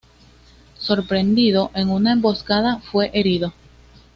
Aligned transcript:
Sorprendido 0.79 1.69
en 1.75 1.91
una 1.91 2.13
emboscada, 2.13 2.79
fue 2.79 3.11
herido. 3.13 3.53